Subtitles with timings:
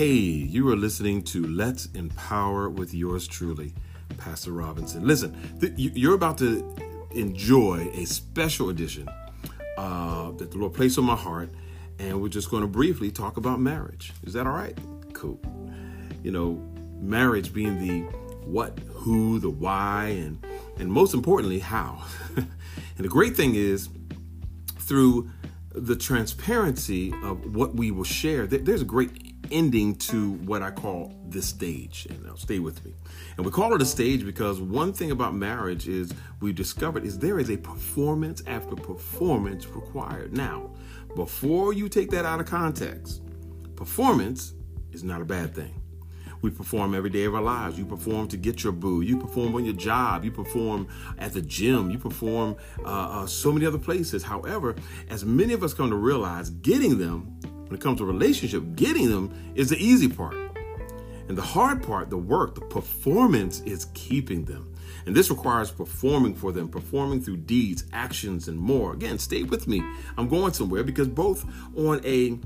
[0.00, 3.74] Hey, you are listening to Let's Empower with yours truly,
[4.16, 5.06] Pastor Robinson.
[5.06, 6.74] Listen, th- you're about to
[7.10, 9.06] enjoy a special edition
[9.76, 11.50] uh, that the Lord placed on my heart,
[11.98, 14.14] and we're just going to briefly talk about marriage.
[14.24, 14.74] Is that all right?
[15.12, 15.38] Cool.
[16.22, 16.52] You know,
[16.98, 18.00] marriage being the
[18.46, 20.42] what, who, the why, and
[20.78, 22.02] and most importantly, how.
[22.36, 22.46] and
[22.96, 23.90] the great thing is,
[24.78, 25.30] through
[25.74, 31.14] the transparency of what we will share, there's a great ending to what I call
[31.28, 32.06] the stage.
[32.10, 32.94] And now stay with me.
[33.36, 37.18] And we call it a stage because one thing about marriage is we've discovered is
[37.18, 40.32] there is a performance after performance required.
[40.32, 40.70] Now,
[41.14, 43.22] before you take that out of context,
[43.76, 44.54] performance
[44.92, 45.80] is not a bad thing.
[46.42, 47.78] We perform every day of our lives.
[47.78, 49.02] You perform to get your boo.
[49.02, 50.24] You perform on your job.
[50.24, 50.88] You perform
[51.18, 51.90] at the gym.
[51.90, 54.22] You perform uh, uh, so many other places.
[54.22, 54.74] However,
[55.10, 57.38] as many of us come to realize, getting them
[57.70, 60.34] when it comes to relationship, getting them is the easy part.
[61.28, 64.74] And the hard part, the work, the performance is keeping them.
[65.06, 68.92] And this requires performing for them, performing through deeds, actions, and more.
[68.92, 69.84] Again, stay with me.
[70.18, 71.44] I'm going somewhere because both
[71.76, 72.40] on a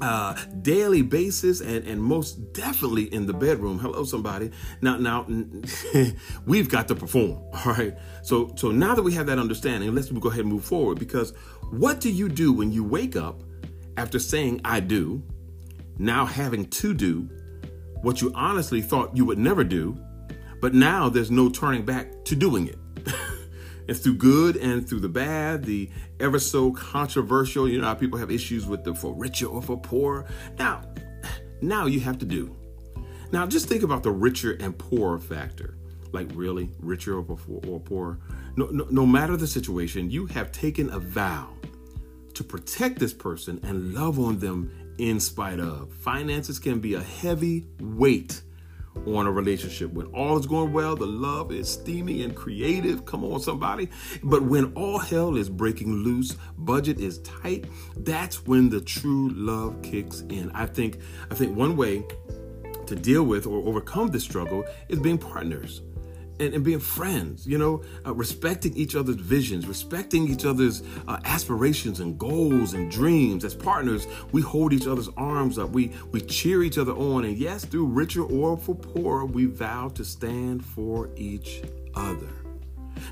[0.00, 3.78] uh, daily basis and, and most definitely in the bedroom.
[3.78, 4.52] Hello, somebody.
[4.80, 5.26] Now, now
[6.46, 7.32] we've got to perform.
[7.66, 7.94] All right.
[8.22, 11.34] So, so now that we have that understanding, let's go ahead and move forward because
[11.70, 13.42] what do you do when you wake up
[13.96, 15.22] after saying I do,
[15.98, 17.28] now having to do
[18.02, 19.98] what you honestly thought you would never do,
[20.60, 22.78] but now there's no turning back to doing it.
[23.88, 28.18] it's through good and through the bad, the ever so controversial, you know how people
[28.18, 30.26] have issues with the for richer or for poor.
[30.58, 30.82] Now,
[31.60, 32.54] now you have to do.
[33.32, 35.76] Now just think about the richer and poorer factor.
[36.12, 38.18] Like really, richer or, or poorer.
[38.56, 41.55] No, no, no matter the situation, you have taken a vow
[42.36, 45.90] to protect this person and love on them in spite of.
[45.94, 48.42] Finances can be a heavy weight
[49.06, 49.90] on a relationship.
[49.92, 53.06] When all is going well, the love is steamy and creative.
[53.06, 53.88] Come on, somebody.
[54.22, 57.66] But when all hell is breaking loose, budget is tight,
[57.98, 60.50] that's when the true love kicks in.
[60.52, 60.98] I think
[61.30, 62.04] I think one way
[62.86, 65.80] to deal with or overcome this struggle is being partners
[66.38, 71.18] and, and being friends, you know, uh, respecting each other's visions, respecting each other's uh,
[71.24, 73.44] aspirations and goals and dreams.
[73.44, 77.36] As partners, we hold each other's arms up, we, we cheer each other on, and
[77.36, 81.62] yes, through richer or for poorer, we vow to stand for each
[81.94, 82.30] other.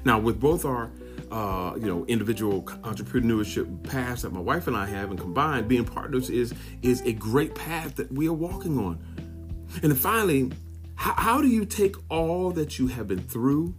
[0.05, 0.91] Now, with both our
[1.31, 5.85] uh, you know, individual entrepreneurship paths that my wife and I have, and combined, being
[5.85, 8.99] partners is is a great path that we are walking on.
[9.83, 10.53] And finally,
[10.97, 13.75] how, how do you take all that you have been through,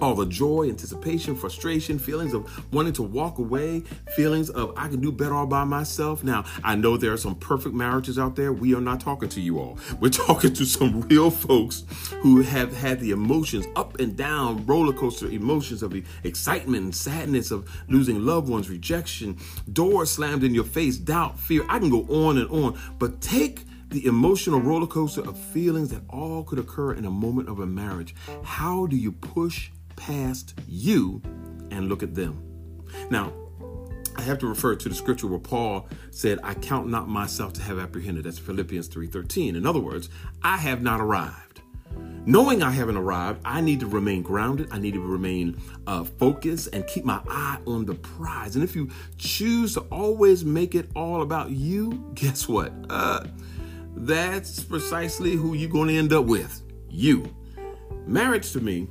[0.00, 3.80] all the joy, anticipation, frustration, feelings of wanting to walk away,
[4.14, 6.24] feelings of I can do better all by myself.
[6.24, 8.52] Now, I know there are some perfect marriages out there.
[8.52, 9.78] We are not talking to you all.
[10.00, 11.84] We're talking to some real folks
[12.20, 16.94] who have had the emotions up and down, roller coaster emotions of the excitement and
[16.94, 19.38] sadness of losing loved ones, rejection,
[19.72, 21.64] doors slammed in your face, doubt, fear.
[21.68, 26.02] I can go on and on, but take the emotional roller coaster of feelings that
[26.10, 28.12] all could occur in a moment of a marriage.
[28.42, 31.22] How do you push past you
[31.70, 32.42] and look at them?
[33.08, 33.32] Now,
[34.16, 37.62] I have to refer to the scripture where Paul said, I count not myself to
[37.62, 38.24] have apprehended.
[38.24, 39.54] That's Philippians 3:13.
[39.54, 40.08] In other words,
[40.42, 41.60] I have not arrived.
[42.26, 44.68] Knowing I haven't arrived, I need to remain grounded.
[44.72, 48.56] I need to remain uh, focused and keep my eye on the prize.
[48.56, 52.72] And if you choose to always make it all about you, guess what?
[52.90, 53.24] Uh,
[53.96, 56.62] that's precisely who you're going to end up with.
[56.88, 57.34] You.
[58.06, 58.88] Marriage to me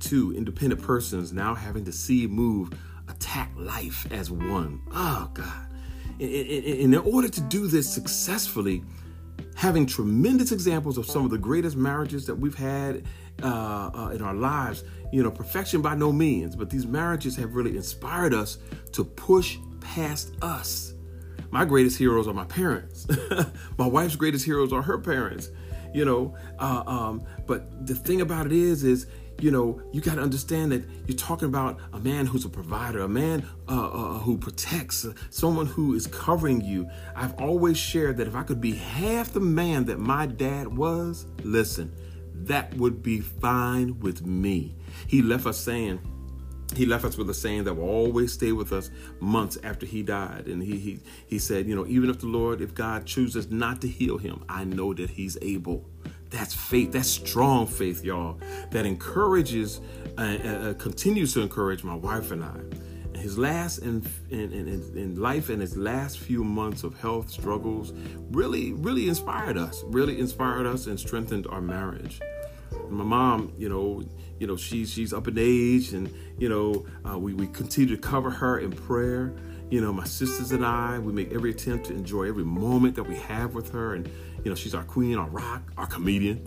[0.00, 2.70] two independent persons now having to see, move,
[3.08, 4.80] attack life as one.
[4.92, 5.66] Oh, God.
[6.20, 8.82] And in order to do this successfully,
[9.54, 13.04] having tremendous examples of some of the greatest marriages that we've had
[13.42, 14.84] uh, uh, in our lives.
[15.12, 18.58] You know, perfection by no means, but these marriages have really inspired us
[18.92, 20.94] to push past us
[21.50, 23.06] my greatest heroes are my parents.
[23.78, 25.50] my wife's greatest heroes are her parents.
[25.94, 29.06] You know, uh, um, but the thing about it is, is
[29.40, 33.00] you know, you got to understand that you're talking about a man who's a provider,
[33.00, 36.88] a man uh, uh, who protects, uh, someone who is covering you.
[37.14, 41.26] I've always shared that if I could be half the man that my dad was,
[41.44, 41.94] listen,
[42.34, 44.76] that would be fine with me.
[45.06, 46.00] He left us saying,
[46.76, 50.02] he left us with a saying that will always stay with us months after he
[50.02, 50.46] died.
[50.46, 53.80] And he, he, he said, You know, even if the Lord, if God chooses not
[53.82, 55.88] to heal him, I know that he's able.
[56.30, 56.92] That's faith.
[56.92, 58.38] That's strong faith, y'all,
[58.70, 59.80] that encourages,
[60.18, 63.18] uh, uh, uh continues to encourage my wife and I.
[63.18, 67.94] his last in, in, in, in life and his last few months of health struggles
[68.30, 72.20] really, really inspired us, really inspired us and strengthened our marriage.
[72.88, 74.02] My mom, you know,
[74.38, 78.00] you know, she's she's up in age, and you know, uh, we we continue to
[78.00, 79.34] cover her in prayer.
[79.70, 83.02] You know, my sisters and I, we make every attempt to enjoy every moment that
[83.02, 84.08] we have with her, and
[84.44, 86.42] you know, she's our queen, our rock, our comedian.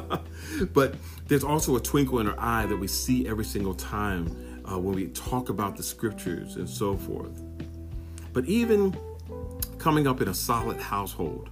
[0.72, 0.94] but
[1.26, 4.94] there's also a twinkle in her eye that we see every single time uh, when
[4.94, 7.42] we talk about the scriptures and so forth.
[8.32, 8.96] But even
[9.78, 11.50] coming up in a solid household,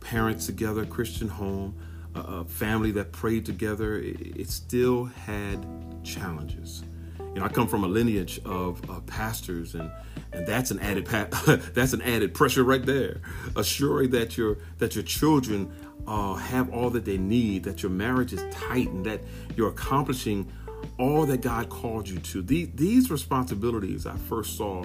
[0.00, 1.74] parents together, Christian home,
[2.16, 5.66] a, family that prayed together, it, still had
[6.04, 6.84] challenges.
[7.18, 9.90] You know, I come from a lineage of uh, pastors, and
[10.32, 11.28] and that's an added pa-
[11.74, 13.20] that's an added pressure right there,
[13.56, 15.70] assuring that your that your children
[16.06, 19.20] uh, have all that they need, that your marriage is tight, and that
[19.56, 20.50] you're accomplishing
[20.98, 22.42] all that God called you to.
[22.42, 24.84] These, these responsibilities I first saw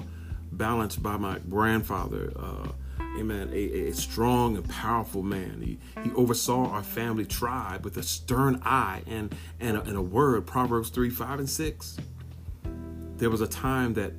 [0.51, 2.33] balanced by my grandfather.
[2.35, 2.67] Uh,
[3.17, 5.61] amen, a, a, strong and powerful man.
[5.61, 10.01] He, he oversaw our family tribe with a stern eye and, and, a, and a
[10.01, 11.97] word, Proverbs 3, 5, and 6.
[13.17, 14.13] There was a time that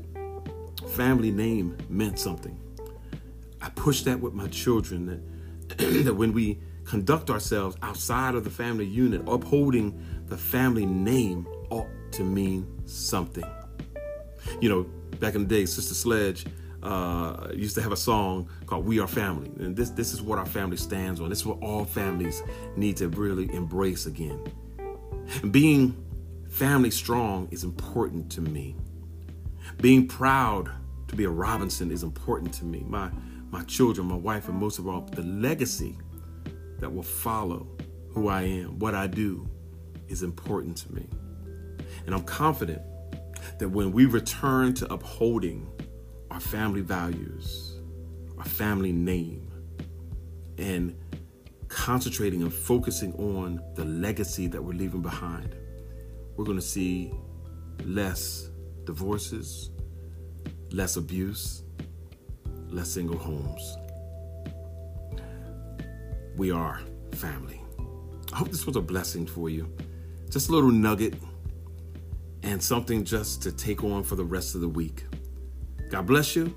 [0.90, 2.58] family name meant something.
[3.60, 5.06] I push that with my children
[5.68, 11.46] that, that when we conduct ourselves outside of the family unit, upholding the family name
[11.70, 13.44] ought to mean something.
[14.60, 14.86] You know,
[15.22, 16.44] back in the day, Sister Sledge
[16.82, 20.38] uh, used to have a song called "We Are Family," and this this is what
[20.38, 21.30] our family stands on.
[21.30, 22.42] This is what all families
[22.76, 24.44] need to really embrace again.
[25.50, 25.96] Being
[26.50, 28.76] family strong is important to me.
[29.80, 30.70] Being proud
[31.06, 32.84] to be a Robinson is important to me.
[32.86, 33.08] My
[33.50, 35.96] my children, my wife, and most of all, the legacy
[36.80, 37.68] that will follow
[38.10, 39.48] who I am, what I do,
[40.08, 41.06] is important to me.
[42.06, 42.82] And I'm confident
[43.58, 45.68] that when we return to upholding
[46.30, 47.80] our family values,
[48.38, 49.50] our family name,
[50.58, 50.96] and
[51.68, 55.54] concentrating and focusing on the legacy that we're leaving behind,
[56.36, 57.12] we're going to see
[57.84, 58.50] less
[58.84, 59.70] divorces,
[60.70, 61.62] less abuse,
[62.68, 63.76] less single homes.
[66.36, 66.80] We are
[67.12, 67.60] family.
[68.32, 69.70] I hope this was a blessing for you.
[70.30, 71.14] Just a little nugget
[72.42, 75.04] and something just to take on for the rest of the week.
[75.90, 76.54] God bless you.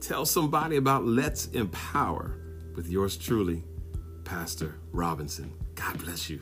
[0.00, 2.36] Tell somebody about Let's Empower
[2.74, 3.64] with yours truly,
[4.24, 5.52] Pastor Robinson.
[5.74, 6.40] God bless you.